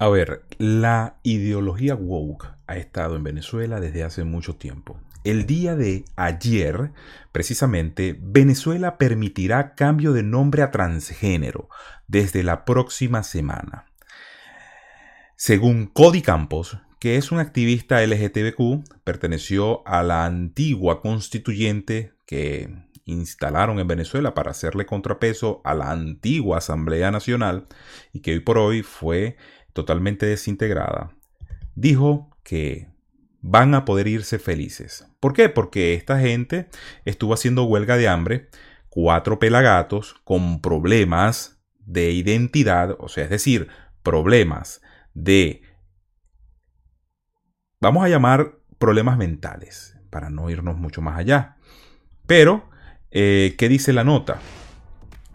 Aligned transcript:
A 0.00 0.08
ver, 0.08 0.46
la 0.56 1.18
ideología 1.22 1.94
woke 1.94 2.46
ha 2.66 2.78
estado 2.78 3.16
en 3.16 3.22
Venezuela 3.22 3.80
desde 3.80 4.02
hace 4.02 4.24
mucho 4.24 4.56
tiempo. 4.56 4.98
El 5.24 5.44
día 5.44 5.76
de 5.76 6.06
ayer, 6.16 6.92
precisamente, 7.32 8.18
Venezuela 8.18 8.96
permitirá 8.96 9.74
cambio 9.74 10.14
de 10.14 10.22
nombre 10.22 10.62
a 10.62 10.70
transgénero 10.70 11.68
desde 12.08 12.42
la 12.42 12.64
próxima 12.64 13.22
semana. 13.22 13.84
Según 15.36 15.84
Cody 15.84 16.22
Campos, 16.22 16.78
que 16.98 17.16
es 17.16 17.30
un 17.30 17.38
activista 17.38 18.02
LGTBQ, 18.02 19.02
perteneció 19.04 19.86
a 19.86 20.02
la 20.02 20.24
antigua 20.24 21.02
constituyente 21.02 22.14
que 22.24 22.88
instalaron 23.04 23.78
en 23.80 23.86
Venezuela 23.86 24.32
para 24.32 24.52
hacerle 24.52 24.86
contrapeso 24.86 25.60
a 25.64 25.74
la 25.74 25.90
antigua 25.90 26.58
Asamblea 26.58 27.10
Nacional 27.10 27.66
y 28.14 28.20
que 28.20 28.32
hoy 28.32 28.40
por 28.40 28.56
hoy 28.56 28.82
fue 28.82 29.36
totalmente 29.72 30.26
desintegrada, 30.26 31.16
dijo 31.74 32.30
que 32.42 32.88
van 33.40 33.74
a 33.74 33.84
poder 33.84 34.06
irse 34.06 34.38
felices. 34.38 35.06
¿Por 35.20 35.32
qué? 35.32 35.48
Porque 35.48 35.94
esta 35.94 36.18
gente 36.18 36.68
estuvo 37.04 37.34
haciendo 37.34 37.64
huelga 37.64 37.96
de 37.96 38.08
hambre, 38.08 38.48
cuatro 38.88 39.38
pelagatos 39.38 40.14
con 40.24 40.60
problemas 40.60 41.60
de 41.78 42.10
identidad, 42.12 42.96
o 42.98 43.08
sea, 43.08 43.24
es 43.24 43.30
decir, 43.30 43.68
problemas 44.02 44.82
de, 45.14 45.62
vamos 47.80 48.04
a 48.04 48.08
llamar 48.08 48.58
problemas 48.78 49.16
mentales, 49.16 49.96
para 50.10 50.30
no 50.30 50.50
irnos 50.50 50.76
mucho 50.76 51.00
más 51.00 51.18
allá. 51.18 51.56
Pero, 52.26 52.68
eh, 53.10 53.54
¿qué 53.58 53.68
dice 53.68 53.92
la 53.92 54.04
nota? 54.04 54.40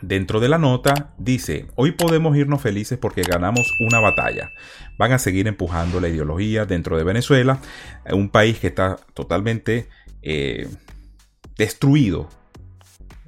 Dentro 0.01 0.39
de 0.39 0.49
la 0.49 0.57
nota 0.57 1.13
dice, 1.17 1.67
hoy 1.75 1.91
podemos 1.91 2.35
irnos 2.35 2.61
felices 2.61 2.97
porque 2.97 3.23
ganamos 3.23 3.73
una 3.79 3.99
batalla. 3.99 4.51
Van 4.97 5.13
a 5.13 5.19
seguir 5.19 5.47
empujando 5.47 5.99
la 5.99 6.09
ideología 6.09 6.65
dentro 6.65 6.97
de 6.97 7.03
Venezuela, 7.03 7.59
un 8.11 8.29
país 8.29 8.59
que 8.59 8.67
está 8.67 8.97
totalmente 9.13 9.87
eh, 10.21 10.67
destruido 11.57 12.29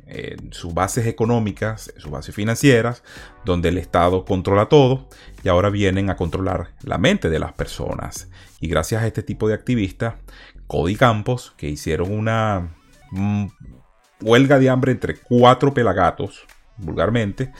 en 0.07 0.53
sus 0.53 0.73
bases 0.73 1.05
económicas, 1.05 1.93
sus 1.97 2.11
bases 2.11 2.33
financieras, 2.33 3.03
donde 3.45 3.69
el 3.69 3.77
Estado 3.77 4.25
controla 4.25 4.67
todo 4.67 5.09
y 5.43 5.49
ahora 5.49 5.69
vienen 5.69 6.09
a 6.09 6.15
controlar 6.15 6.73
la 6.81 6.97
mente 6.97 7.29
de 7.29 7.39
las 7.39 7.53
personas. 7.53 8.29
Y 8.59 8.67
gracias 8.67 9.03
a 9.03 9.07
este 9.07 9.23
tipo 9.23 9.47
de 9.47 9.53
activistas, 9.53 10.15
Cody 10.67 10.95
Campos, 10.95 11.53
que 11.57 11.69
hicieron 11.69 12.11
una 12.11 12.75
mm, 13.11 13.47
huelga 14.21 14.59
de 14.59 14.69
hambre 14.69 14.91
entre 14.93 15.17
cuatro 15.17 15.73
pelagatos, 15.73 16.45
vulgarmente. 16.77 17.51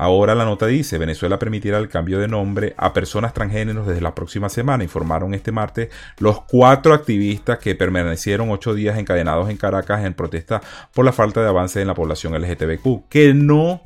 Ahora 0.00 0.36
la 0.36 0.44
nota 0.44 0.66
dice, 0.66 0.96
Venezuela 0.96 1.40
permitirá 1.40 1.78
el 1.78 1.88
cambio 1.88 2.20
de 2.20 2.28
nombre 2.28 2.72
a 2.76 2.92
personas 2.92 3.34
transgéneros 3.34 3.84
desde 3.84 4.00
la 4.00 4.14
próxima 4.14 4.48
semana, 4.48 4.84
informaron 4.84 5.34
este 5.34 5.50
martes 5.50 5.88
los 6.18 6.42
cuatro 6.42 6.94
activistas 6.94 7.58
que 7.58 7.74
permanecieron 7.74 8.50
ocho 8.50 8.74
días 8.74 8.96
encadenados 8.96 9.50
en 9.50 9.56
Caracas 9.56 10.04
en 10.04 10.14
protesta 10.14 10.62
por 10.94 11.04
la 11.04 11.12
falta 11.12 11.42
de 11.42 11.48
avance 11.48 11.80
en 11.80 11.88
la 11.88 11.94
población 11.94 12.40
LGTBQ, 12.40 13.08
que 13.08 13.34
no 13.34 13.82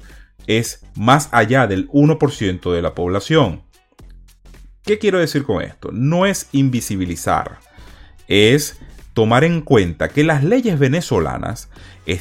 es 0.47 0.85
más 0.97 1.31
allá 1.33 1.67
del 1.67 1.89
1% 1.89 2.75
de 2.75 2.83
la 2.83 2.95
población. 2.95 3.63
¿Qué 4.83 4.99
quiero 4.99 5.19
decir 5.19 5.45
con 5.45 5.63
esto? 5.63 5.91
No 5.93 6.27
es 6.27 6.51
invisibilizar, 6.53 7.59
es 8.29 8.79
tomar 9.13 9.45
en 9.45 9.61
cuenta 9.61 10.09
que 10.09 10.25
las 10.25 10.43
leyes 10.43 10.79
venezolanas 10.79 11.69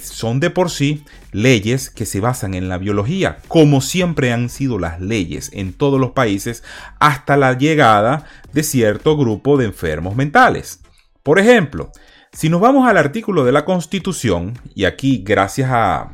son 0.01 0.39
de 0.39 0.49
por 0.49 0.69
sí 0.69 1.03
leyes 1.31 1.89
que 1.89 2.05
se 2.05 2.19
basan 2.19 2.53
en 2.53 2.69
la 2.69 2.77
biología, 2.77 3.37
como 3.47 3.81
siempre 3.81 4.31
han 4.33 4.49
sido 4.49 4.77
las 4.77 4.99
leyes 5.01 5.49
en 5.53 5.73
todos 5.73 5.99
los 5.99 6.11
países 6.11 6.63
hasta 6.99 7.37
la 7.37 7.57
llegada 7.57 8.25
de 8.53 8.63
cierto 8.63 9.17
grupo 9.17 9.57
de 9.57 9.65
enfermos 9.65 10.15
mentales. 10.15 10.81
Por 11.23 11.39
ejemplo, 11.39 11.91
si 12.33 12.49
nos 12.49 12.61
vamos 12.61 12.87
al 12.87 12.97
artículo 12.97 13.43
de 13.43 13.51
la 13.51 13.65
Constitución, 13.65 14.53
y 14.75 14.85
aquí 14.85 15.23
gracias 15.25 15.69
a 15.71 16.11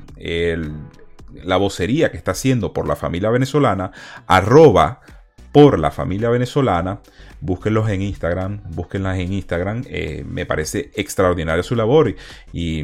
la 1.44 1.58
vocería 1.58 2.12
que 2.12 2.18
está 2.18 2.32
haciendo 2.32 2.74
por 2.74 2.88
la 2.88 2.96
familia 2.96 3.30
venezolana, 3.30 3.92
arroba 4.26 5.02
por 5.58 5.80
la 5.80 5.90
familia 5.90 6.30
venezolana, 6.30 7.00
búsquenlos 7.42 7.90
en 7.90 8.04
Instagram, 8.04 8.62
búsquenlas 8.76 9.18
en 9.18 9.34
Instagram, 9.34 9.86
eh, 9.90 10.24
me 10.24 10.46
parece 10.46 10.92
extraordinaria 10.94 11.64
su 11.64 11.76
labor 11.76 12.14
y 12.54 12.84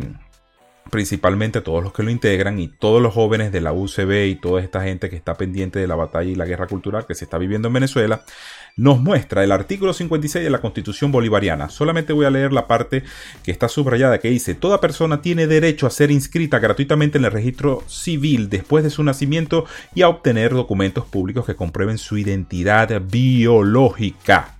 principalmente 0.89 1.61
todos 1.61 1.83
los 1.83 1.93
que 1.93 2.03
lo 2.03 2.11
integran 2.11 2.59
y 2.59 2.67
todos 2.67 3.01
los 3.01 3.13
jóvenes 3.13 3.51
de 3.51 3.61
la 3.61 3.73
UCB 3.73 4.27
y 4.27 4.35
toda 4.35 4.61
esta 4.61 4.83
gente 4.83 5.09
que 5.09 5.15
está 5.15 5.35
pendiente 5.35 5.79
de 5.79 5.87
la 5.87 5.95
batalla 5.95 6.29
y 6.29 6.35
la 6.35 6.45
guerra 6.45 6.67
cultural 6.67 7.05
que 7.05 7.15
se 7.15 7.25
está 7.25 7.37
viviendo 7.37 7.67
en 7.67 7.73
Venezuela, 7.73 8.23
nos 8.75 8.99
muestra 8.99 9.43
el 9.43 9.51
artículo 9.51 9.93
56 9.93 10.43
de 10.43 10.49
la 10.49 10.61
Constitución 10.61 11.11
Bolivariana. 11.11 11.69
Solamente 11.69 12.13
voy 12.13 12.25
a 12.25 12.31
leer 12.31 12.53
la 12.53 12.67
parte 12.67 13.03
que 13.43 13.51
está 13.51 13.69
subrayada 13.69 14.19
que 14.19 14.29
dice, 14.29 14.55
toda 14.55 14.81
persona 14.81 15.21
tiene 15.21 15.47
derecho 15.47 15.87
a 15.87 15.91
ser 15.91 16.11
inscrita 16.11 16.59
gratuitamente 16.59 17.17
en 17.17 17.25
el 17.25 17.31
registro 17.31 17.83
civil 17.87 18.49
después 18.49 18.83
de 18.83 18.89
su 18.89 19.03
nacimiento 19.03 19.65
y 19.93 20.01
a 20.01 20.09
obtener 20.09 20.53
documentos 20.53 21.05
públicos 21.05 21.45
que 21.45 21.55
comprueben 21.55 21.97
su 21.97 22.17
identidad 22.17 23.01
biológica 23.01 24.52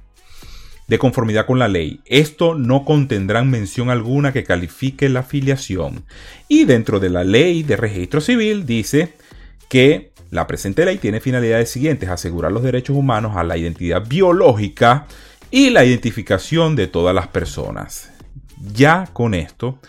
de 0.88 1.00
conformidad 1.00 1.46
con 1.46 1.60
la 1.60 1.68
ley. 1.68 2.02
Esto 2.06 2.56
no 2.56 2.86
contendrá 2.86 3.44
mención 3.44 3.90
alguna 3.90 4.34
que 4.34 4.44
califique 4.44 5.10
la 5.10 5.24
filiación. 5.24 6.04
Y 6.48 6.66
dentro 6.66 7.00
de 7.00 7.10
la 7.10 7.24
ley 7.24 7.64
de 7.64 7.78
registro 7.78 8.22
civil 8.22 8.66
dice 8.66 9.14
que 9.70 10.12
la 10.30 10.48
presente 10.48 10.86
ley 10.86 10.98
tiene 10.98 11.20
finalidades 11.20 11.70
siguientes, 11.70 12.10
asegurar 12.10 12.52
los 12.52 12.64
derechos 12.64 12.98
humanos 12.98 13.38
a 13.38 13.44
la 13.44 13.58
identidad 13.58 14.04
biológica 14.08 15.06
y 15.52 15.70
la 15.70 15.86
identificación 15.86 16.76
de 16.76 16.88
todas 16.88 17.14
las 17.14 17.28
personas. 17.28 18.12
Ya 18.74 19.08
con 19.14 19.34
esto 19.34 19.80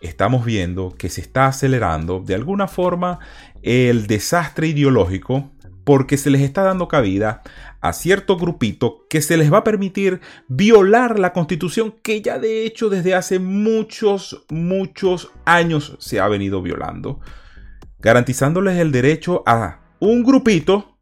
estamos 0.00 0.44
viendo 0.44 0.94
que 0.96 1.08
se 1.08 1.22
está 1.22 1.46
acelerando 1.46 2.20
de 2.20 2.34
alguna 2.34 2.68
forma 2.68 3.18
el 3.62 4.06
desastre 4.06 4.68
ideológico 4.68 5.50
porque 5.86 6.16
se 6.16 6.30
les 6.30 6.42
está 6.42 6.64
dando 6.64 6.88
cabida 6.88 7.42
a 7.80 7.92
cierto 7.92 8.36
grupito 8.36 9.06
que 9.08 9.22
se 9.22 9.36
les 9.36 9.52
va 9.52 9.58
a 9.58 9.64
permitir 9.64 10.20
violar 10.48 11.20
la 11.20 11.32
constitución 11.32 11.94
que 12.02 12.20
ya 12.20 12.40
de 12.40 12.66
hecho 12.66 12.88
desde 12.88 13.14
hace 13.14 13.38
muchos, 13.38 14.44
muchos 14.50 15.30
años 15.44 15.96
se 16.00 16.18
ha 16.18 16.26
venido 16.26 16.60
violando, 16.60 17.20
garantizándoles 18.00 18.80
el 18.80 18.90
derecho 18.90 19.44
a 19.46 19.78
un 20.00 20.24
grupito 20.24 20.98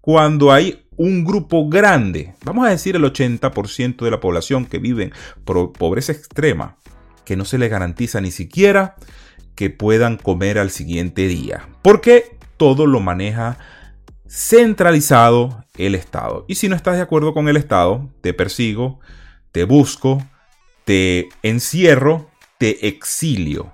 cuando 0.00 0.50
hay 0.50 0.84
un 0.96 1.24
grupo 1.24 1.68
grande, 1.68 2.34
vamos 2.44 2.66
a 2.66 2.70
decir 2.70 2.96
el 2.96 3.04
80% 3.04 4.04
de 4.04 4.10
la 4.10 4.18
población 4.18 4.66
que 4.66 4.80
vive 4.80 5.04
en 5.04 5.12
pobreza 5.44 6.10
extrema, 6.10 6.76
que 7.24 7.36
no 7.36 7.44
se 7.44 7.56
les 7.56 7.70
garantiza 7.70 8.20
ni 8.20 8.32
siquiera 8.32 8.96
que 9.54 9.70
puedan 9.70 10.16
comer 10.16 10.58
al 10.58 10.70
siguiente 10.70 11.28
día. 11.28 11.68
Porque 11.82 12.36
todo 12.56 12.86
lo 12.86 12.98
maneja 12.98 13.58
centralizado 14.28 15.64
el 15.76 15.94
Estado. 15.94 16.44
Y 16.48 16.56
si 16.56 16.68
no 16.68 16.76
estás 16.76 16.96
de 16.96 17.02
acuerdo 17.02 17.34
con 17.34 17.48
el 17.48 17.56
Estado, 17.56 18.08
te 18.20 18.34
persigo, 18.34 19.00
te 19.52 19.64
busco, 19.64 20.22
te 20.84 21.28
encierro, 21.42 22.30
te 22.58 22.88
exilio. 22.88 23.72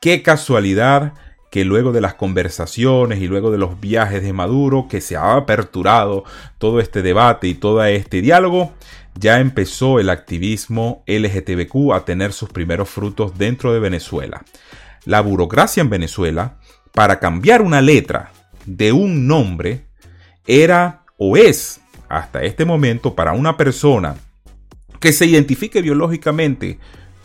Qué 0.00 0.22
casualidad 0.22 1.14
que 1.50 1.64
luego 1.64 1.92
de 1.92 2.00
las 2.00 2.14
conversaciones 2.14 3.20
y 3.20 3.28
luego 3.28 3.50
de 3.50 3.58
los 3.58 3.78
viajes 3.78 4.22
de 4.22 4.32
Maduro, 4.32 4.86
que 4.88 5.02
se 5.02 5.16
ha 5.16 5.34
aperturado 5.34 6.24
todo 6.58 6.80
este 6.80 7.02
debate 7.02 7.46
y 7.46 7.54
todo 7.54 7.84
este 7.84 8.22
diálogo, 8.22 8.72
ya 9.14 9.38
empezó 9.38 10.00
el 10.00 10.08
activismo 10.08 11.04
LGTBQ 11.06 11.92
a 11.92 12.04
tener 12.06 12.32
sus 12.32 12.48
primeros 12.48 12.88
frutos 12.88 13.36
dentro 13.36 13.72
de 13.72 13.80
Venezuela. 13.80 14.42
La 15.04 15.20
burocracia 15.20 15.82
en 15.82 15.90
Venezuela, 15.90 16.56
para 16.92 17.20
cambiar 17.20 17.60
una 17.60 17.82
letra 17.82 18.32
de 18.66 18.92
un 18.92 19.26
nombre 19.26 19.86
era 20.46 21.04
o 21.16 21.36
es 21.36 21.80
hasta 22.08 22.42
este 22.42 22.64
momento 22.64 23.14
para 23.14 23.32
una 23.32 23.56
persona 23.56 24.16
que 25.00 25.12
se 25.12 25.26
identifique 25.26 25.82
biológicamente 25.82 26.78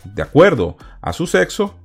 de 0.03 0.21
acuerdo 0.21 0.77
a 1.01 1.13
su 1.13 1.27
sexo, 1.27 1.75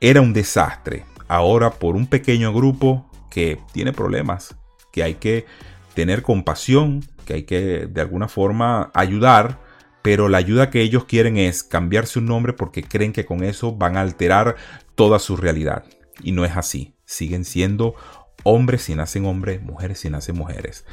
era 0.00 0.20
un 0.20 0.32
desastre. 0.32 1.04
Ahora 1.28 1.70
por 1.70 1.96
un 1.96 2.06
pequeño 2.06 2.52
grupo 2.52 3.10
que 3.30 3.58
tiene 3.72 3.92
problemas, 3.92 4.56
que 4.92 5.02
hay 5.02 5.14
que 5.14 5.46
tener 5.94 6.22
compasión, 6.22 7.04
que 7.24 7.34
hay 7.34 7.42
que 7.44 7.86
de 7.86 8.00
alguna 8.00 8.28
forma 8.28 8.90
ayudar, 8.94 9.58
pero 10.02 10.28
la 10.28 10.38
ayuda 10.38 10.70
que 10.70 10.80
ellos 10.80 11.04
quieren 11.04 11.36
es 11.36 11.62
cambiarse 11.62 12.18
un 12.18 12.26
nombre 12.26 12.52
porque 12.52 12.82
creen 12.82 13.12
que 13.12 13.26
con 13.26 13.44
eso 13.44 13.76
van 13.76 13.96
a 13.96 14.00
alterar 14.00 14.56
toda 14.94 15.18
su 15.18 15.36
realidad. 15.36 15.84
Y 16.22 16.32
no 16.32 16.44
es 16.44 16.56
así. 16.56 16.94
Siguen 17.04 17.44
siendo 17.44 17.94
Hombres 18.42 18.82
si 18.82 18.94
nacen 18.94 19.26
hombres, 19.26 19.62
mujeres 19.62 20.00
si 20.00 20.10
nacen 20.10 20.36
mujeres. 20.36 20.84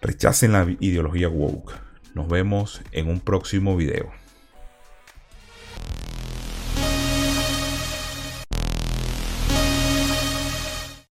Rechacen 0.00 0.52
la 0.52 0.66
ideología 0.80 1.28
woke. 1.28 1.74
Nos 2.14 2.28
vemos 2.28 2.82
en 2.92 3.08
un 3.08 3.20
próximo 3.20 3.76
video. 3.76 4.10